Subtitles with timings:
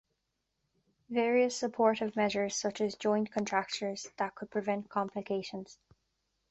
[1.11, 5.77] Various supportive measures such as joint contractures that could prevent complications.